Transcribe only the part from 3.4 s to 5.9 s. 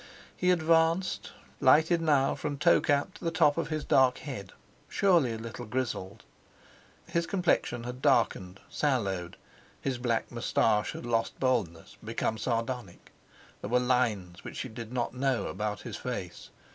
of his dark head—surely a little